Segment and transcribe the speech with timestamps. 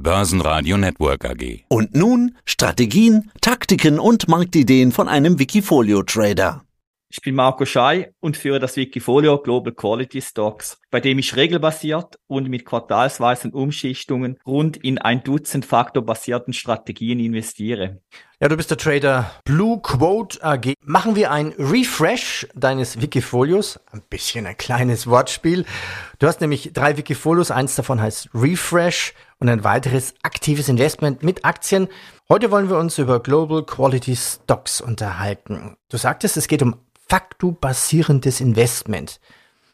[0.00, 1.64] Börsenradio Network AG.
[1.68, 6.62] Und nun Strategien, Taktiken und Marktideen von einem Wikifolio-Trader.
[7.10, 12.20] Ich bin Marco Schei und führe das Wikifolio Global Quality Stocks, bei dem ich regelbasiert
[12.28, 18.00] und mit quartalsweisen Umschichtungen rund in ein Dutzend faktorbasierten Strategien investiere.
[18.40, 20.74] Ja, du bist der Trader Blue Quote AG.
[20.84, 23.80] Machen wir ein Refresh deines Wikifolios.
[23.90, 25.64] Ein bisschen ein kleines Wortspiel.
[26.20, 27.50] Du hast nämlich drei Wikifolios.
[27.50, 31.88] Eins davon heißt Refresh und ein weiteres aktives Investment mit Aktien.
[32.28, 35.76] Heute wollen wir uns über Global Quality Stocks unterhalten.
[35.88, 36.76] Du sagtest, es geht um
[37.08, 39.18] faktobasierendes Investment.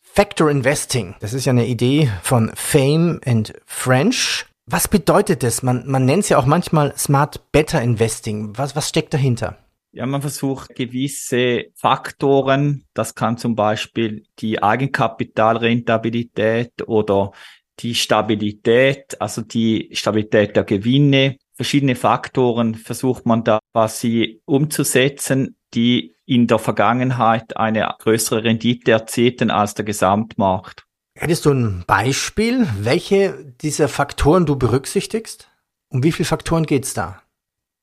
[0.00, 4.46] Factor Investing, das ist ja eine Idee von Fame and French.
[4.68, 5.62] Was bedeutet das?
[5.62, 8.58] Man, man nennt es ja auch manchmal Smart Better Investing.
[8.58, 9.58] Was, was steckt dahinter?
[9.92, 17.30] Ja, man versucht gewisse Faktoren, das kann zum Beispiel die Eigenkapitalrentabilität oder
[17.78, 26.16] die Stabilität, also die Stabilität der Gewinne, verschiedene Faktoren versucht man da quasi umzusetzen, die
[26.26, 30.85] in der Vergangenheit eine größere Rendite erzielten als der Gesamtmarkt.
[31.18, 35.50] Hättest du ein Beispiel, welche dieser Faktoren du berücksichtigst?
[35.88, 37.22] Um wie viele Faktoren geht's da?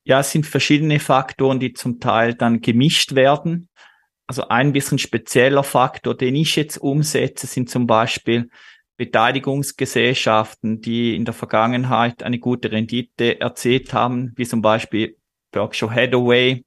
[0.04, 3.70] Ja, es sind verschiedene Faktoren, die zum Teil dann gemischt werden.
[4.28, 8.52] Also ein bisschen spezieller Faktor, den ich jetzt umsetze, sind zum Beispiel
[8.98, 15.18] Beteiligungsgesellschaften, die in der Vergangenheit eine gute Rendite erzielt haben, wie zum Beispiel
[15.52, 16.64] Berkshire Hathaway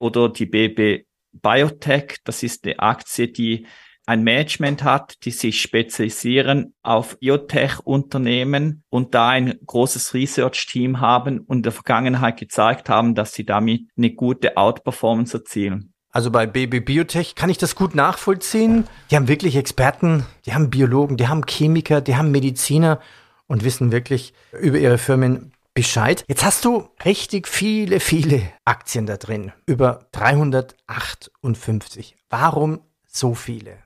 [0.00, 2.16] oder die BB Biotech.
[2.24, 3.68] Das ist eine Aktie, die
[4.10, 11.58] ein Management hat, die sich spezialisieren auf Biotech-Unternehmen und da ein großes Research-Team haben und
[11.58, 15.94] in der Vergangenheit gezeigt haben, dass sie damit eine gute Outperformance erzielen.
[16.10, 18.88] Also bei BB Biotech kann ich das gut nachvollziehen.
[19.12, 22.98] Die haben wirklich Experten, die haben Biologen, die haben Chemiker, die haben Mediziner
[23.46, 26.24] und wissen wirklich über ihre Firmen Bescheid.
[26.26, 29.52] Jetzt hast du richtig viele, viele Aktien da drin.
[29.66, 32.16] Über 358.
[32.28, 33.78] Warum so viele?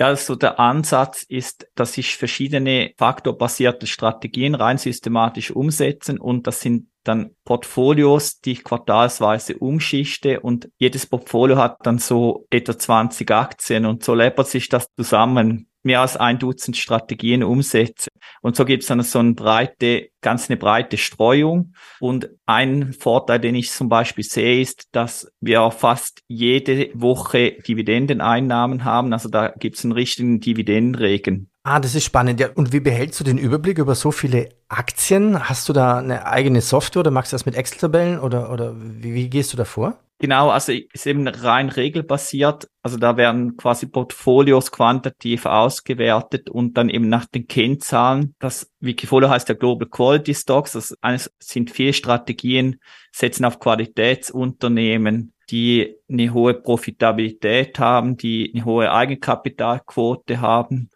[0.00, 6.62] Ja, also der Ansatz ist, dass sich verschiedene faktorbasierte Strategien rein systematisch umsetzen und das
[6.62, 13.30] sind dann Portfolios, die ich quartalsweise umschichte und jedes Portfolio hat dann so etwa 20
[13.30, 18.08] Aktien und so läppert sich das zusammen mehr als ein Dutzend Strategien umsetze.
[18.42, 21.74] Und so gibt es dann so eine breite, ganz eine breite Streuung.
[22.00, 28.84] Und ein Vorteil, den ich zum Beispiel sehe, ist, dass wir fast jede Woche Dividendeneinnahmen
[28.84, 29.12] haben.
[29.12, 31.50] Also da gibt es einen richtigen Dividendenregen.
[31.62, 32.40] Ah, das ist spannend.
[32.40, 35.48] Ja, und wie behältst du den Überblick über so viele Aktien?
[35.48, 39.12] Hast du da eine eigene Software oder machst du das mit Excel-Tabellen oder, oder wie,
[39.12, 39.98] wie gehst du da vor?
[40.20, 42.68] Genau, also ist eben rein regelbasiert.
[42.82, 48.34] Also da werden quasi Portfolios quantitativ ausgewertet und dann eben nach den Kennzahlen.
[48.38, 50.72] Das Wikifolio heißt ja Global Quality Stocks.
[50.72, 50.94] Das
[51.38, 52.80] sind vier Strategien,
[53.12, 60.90] setzen auf Qualitätsunternehmen, die eine hohe Profitabilität haben, die eine hohe Eigenkapitalquote haben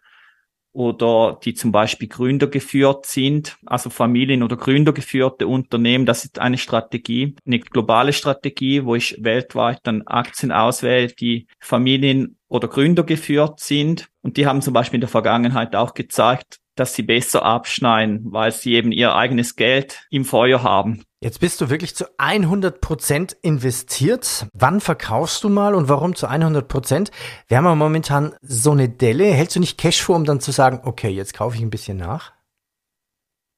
[0.75, 6.05] oder die zum Beispiel Gründer geführt sind, also Familien- oder Gründer geführte Unternehmen.
[6.05, 12.37] Das ist eine Strategie, eine globale Strategie, wo ich weltweit dann Aktien auswähle, die Familien-
[12.49, 14.09] oder Gründer geführt sind.
[14.21, 18.51] Und die haben zum Beispiel in der Vergangenheit auch gezeigt, dass sie besser abschneiden, weil
[18.51, 21.03] sie eben ihr eigenes Geld im Feuer haben.
[21.21, 24.47] Jetzt bist du wirklich zu 100 Prozent investiert.
[24.53, 27.11] Wann verkaufst du mal und warum zu 100 Prozent?
[27.47, 29.25] Wir haben ja momentan so eine Delle.
[29.25, 31.97] Hältst du nicht Cash vor, um dann zu sagen, okay, jetzt kaufe ich ein bisschen
[31.97, 32.33] nach?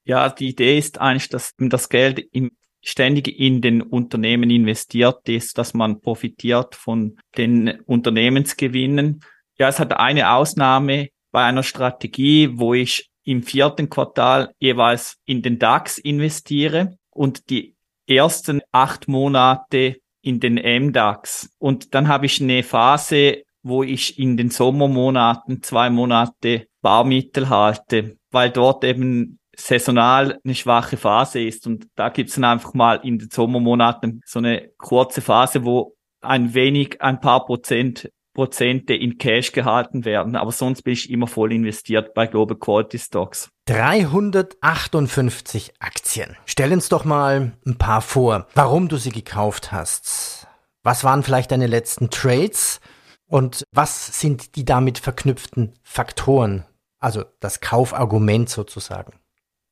[0.06, 2.52] Ja, die Idee ist eigentlich, dass das Geld im
[2.88, 9.22] ständig in den Unternehmen investiert ist, dass man profitiert von den Unternehmensgewinnen.
[9.58, 15.44] Ja, es hat eine Ausnahme bei einer Strategie, wo ich im vierten Quartal jeweils in
[15.44, 17.76] den DAX investiere und die
[18.08, 21.52] ersten acht Monate in den MDAX.
[21.60, 28.18] Und dann habe ich eine Phase, wo ich in den Sommermonaten zwei Monate Barmittel halte,
[28.32, 31.68] weil dort eben saisonal eine schwache Phase ist.
[31.68, 35.94] Und da gibt es dann einfach mal in den Sommermonaten so eine kurze Phase, wo
[36.20, 40.36] ein wenig, ein paar Prozent Prozente in Cash gehalten werden.
[40.36, 43.50] Aber sonst bin ich immer voll investiert bei Global Quality Stocks.
[43.66, 46.38] 358 Aktien.
[46.46, 50.46] Stell uns doch mal ein paar vor, warum du sie gekauft hast.
[50.84, 52.80] Was waren vielleicht deine letzten Trades?
[53.26, 56.64] Und was sind die damit verknüpften Faktoren?
[57.00, 59.14] Also das Kaufargument sozusagen.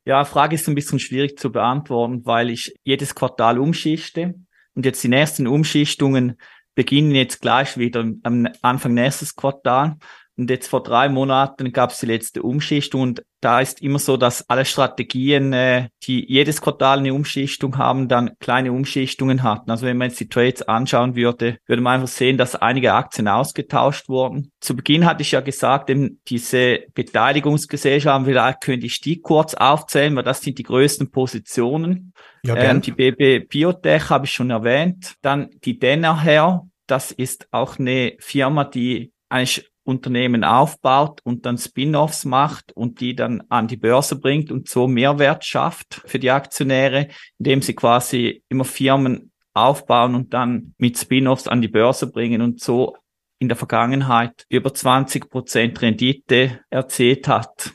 [0.06, 4.33] Ja, Frage ist ein bisschen schwierig zu beantworten, weil ich jedes Quartal umschichte
[4.73, 6.39] und jetzt die nächsten Umschichtungen
[6.75, 9.98] beginnen jetzt gleich wieder am Anfang nächstes Quartal.
[10.38, 14.18] Und jetzt vor drei Monaten gab es die letzte Umschichtung und da ist immer so,
[14.18, 19.70] dass alle Strategien, äh, die jedes Quartal eine Umschichtung haben, dann kleine Umschichtungen hatten.
[19.70, 23.28] Also wenn man jetzt die Trades anschauen würde, würde man einfach sehen, dass einige Aktien
[23.28, 24.52] ausgetauscht wurden.
[24.60, 30.16] Zu Beginn hatte ich ja gesagt, eben diese Beteiligungsgesellschaften, vielleicht könnte ich die kurz aufzählen,
[30.16, 32.14] weil das sind die größten Positionen.
[32.44, 35.14] Ja, ähm, die BB Biotech habe ich schon erwähnt.
[35.22, 42.26] Dann die Dennerher, das ist auch eine Firma, die eigentlich Unternehmen aufbaut und dann Spin-offs
[42.26, 47.08] macht und die dann an die Börse bringt und so Mehrwert schafft für die Aktionäre,
[47.38, 52.60] indem sie quasi immer Firmen aufbauen und dann mit Spin-offs an die Börse bringen und
[52.60, 52.96] so
[53.40, 57.72] in der Vergangenheit über 20 Prozent Rendite erzählt hat.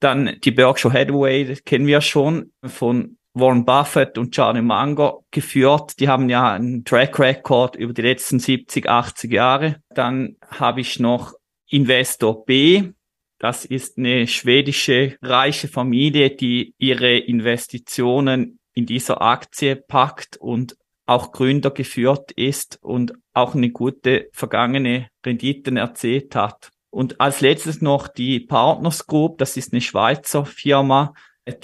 [0.00, 5.98] Dann die Berkshire Hathaway, das kennen wir schon von Warren Buffett und Charlie Munger geführt.
[5.98, 9.76] Die haben ja einen Track Record über die letzten 70, 80 Jahre.
[9.90, 11.34] Dann habe ich noch
[11.74, 12.92] Investor B.
[13.38, 21.32] Das ist eine schwedische reiche Familie, die ihre Investitionen in dieser Aktie packt und auch
[21.32, 26.70] Gründer geführt ist und auch eine gute vergangene Renditen erzählt hat.
[26.90, 31.12] Und als letztes noch die Partners Group, das ist eine Schweizer Firma,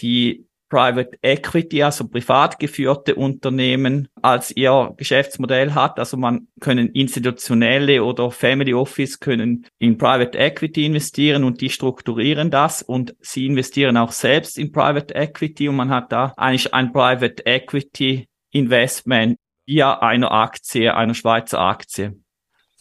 [0.01, 5.99] die Private Equity, also privat geführte Unternehmen, als ihr Geschäftsmodell hat.
[5.99, 12.51] Also man können institutionelle oder Family Office können in Private Equity investieren und die strukturieren
[12.51, 16.93] das und sie investieren auch selbst in Private Equity und man hat da eigentlich ein
[16.93, 19.37] Private Equity Investment
[19.67, 22.15] via einer Aktie, einer Schweizer Aktie.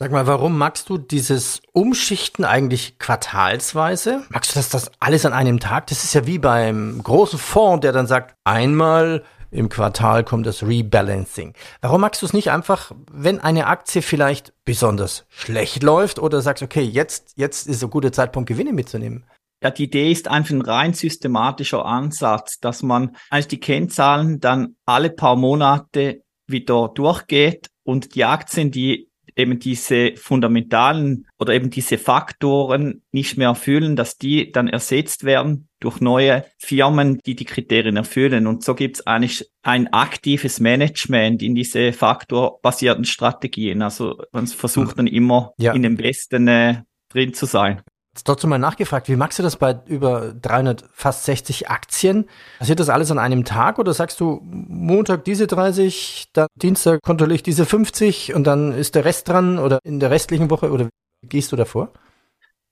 [0.02, 4.24] Sag mal, warum magst du dieses Umschichten eigentlich quartalsweise?
[4.30, 5.88] Magst du das, das alles an einem Tag?
[5.88, 10.64] Das ist ja wie beim großen Fonds, der dann sagt, einmal im Quartal kommt das
[10.64, 11.54] Rebalancing.
[11.82, 16.64] Warum magst du es nicht einfach, wenn eine Aktie vielleicht besonders schlecht läuft oder sagst,
[16.64, 19.26] okay, jetzt, jetzt ist ein guter Zeitpunkt, Gewinne mitzunehmen?
[19.62, 24.78] Ja, die Idee ist einfach ein rein systematischer Ansatz, dass man eigentlich die Kennzahlen dann
[24.86, 29.09] alle paar Monate wieder durchgeht und die Aktien, die
[29.40, 35.70] eben diese fundamentalen oder eben diese Faktoren nicht mehr erfüllen, dass die dann ersetzt werden
[35.80, 38.48] durch neue Firmen, die die Kriterien erfüllen.
[38.48, 43.82] Und so gibt es eigentlich ein aktives Management in diese faktorbasierten Strategien.
[43.82, 45.74] Also man versucht dann immer ja.
[45.74, 47.82] in den besten äh, drin zu sein.
[48.14, 52.26] Jetzt trotzdem mal nachgefragt, wie magst du das bei über 300, fast 60 Aktien?
[52.58, 57.36] Passiert das alles an einem Tag oder sagst du Montag diese 30, dann Dienstag kontrolliere
[57.36, 60.90] ich diese 50 und dann ist der Rest dran oder in der restlichen Woche oder
[61.22, 61.94] wie gehst du davor?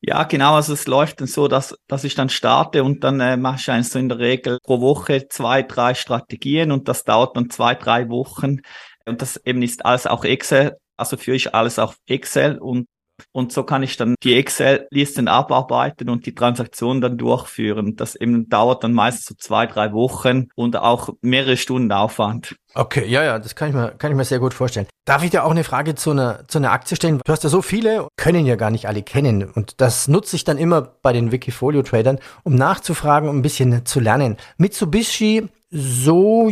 [0.02, 0.56] Ja, genau.
[0.56, 3.70] Also es läuft dann so, dass, dass ich dann starte und dann äh, mache ich
[3.70, 7.74] eigentlich so in der Regel pro Woche zwei, drei Strategien und das dauert dann zwei,
[7.76, 8.62] drei Wochen.
[9.06, 10.78] Und das eben ist alles auch Excel.
[10.98, 12.88] Also führe ich alles auf Excel und
[13.32, 17.96] und so kann ich dann die Excel-Listen abarbeiten und die Transaktionen dann durchführen.
[17.96, 22.56] Das eben dauert dann meist so zwei, drei Wochen und auch mehrere Stunden Aufwand.
[22.74, 24.88] Okay, ja, ja, das kann ich mir, kann ich mir sehr gut vorstellen.
[25.06, 27.20] Darf ich dir auch eine Frage zu einer, zu einer Aktie stellen?
[27.24, 29.50] Du hast ja so viele, können ja gar nicht alle kennen.
[29.50, 34.00] Und das nutze ich dann immer bei den Wikifolio-Tradern, um nachzufragen, um ein bisschen zu
[34.00, 34.38] lernen.
[34.58, 36.50] Mitsubishi so,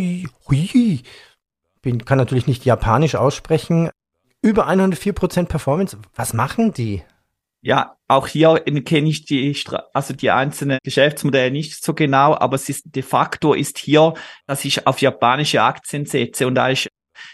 [1.85, 3.89] bin, kann natürlich nicht japanisch aussprechen.
[4.45, 5.97] Über 104% Performance.
[6.13, 7.01] Was machen die?
[7.61, 9.57] Ja, auch hier kenne ich die,
[9.91, 14.13] also die einzelnen Geschäftsmodelle nicht so genau, aber es ist de facto ist hier,
[14.45, 16.87] dass ich auf japanische Aktien setze und da ich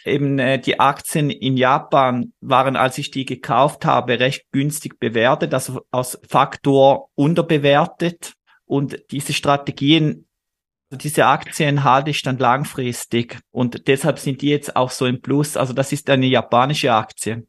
[0.05, 5.53] eben äh, die Aktien in Japan waren, als ich die gekauft habe, recht günstig bewertet,
[5.53, 10.29] also aus Faktor unterbewertet und diese Strategien
[10.91, 15.57] diese Aktien halte ich dann langfristig und deshalb sind die jetzt auch so im Plus.
[15.57, 17.47] Also das ist eine japanische Aktie.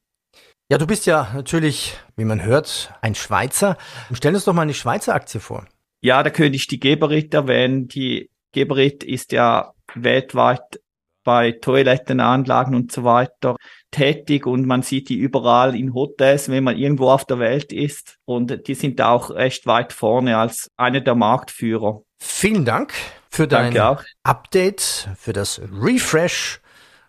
[0.70, 3.76] Ja, du bist ja natürlich, wie man hört, ein Schweizer.
[4.12, 5.66] Stell uns doch mal eine Schweizer Aktie vor.
[6.00, 7.88] Ja, da könnte ich die Geberit erwähnen.
[7.88, 10.80] Die Geberit ist ja weltweit
[11.24, 13.56] bei Toilettenanlagen und so weiter
[13.90, 18.18] tätig und man sieht die überall in Hotels, wenn man irgendwo auf der Welt ist.
[18.24, 22.02] Und die sind auch recht weit vorne als einer der Marktführer.
[22.18, 22.94] Vielen Dank
[23.32, 23.76] für dein
[24.22, 26.60] Update, für das Refresh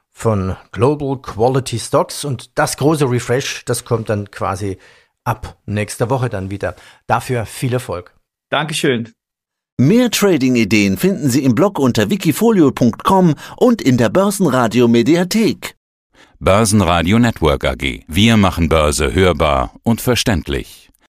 [0.10, 4.78] von Global Quality Stocks und das große Refresh, das kommt dann quasi
[5.26, 6.76] ab nächster Woche dann wieder.
[7.08, 8.16] Dafür viel Erfolg.
[8.50, 9.12] Dankeschön.
[9.78, 15.76] Mehr Trading-Ideen finden Sie im Blog unter wikifolio.com und in der Börsenradio Mediathek.
[16.40, 18.04] Börsenradio Network AG.
[18.08, 20.93] Wir machen Börse hörbar und verständlich.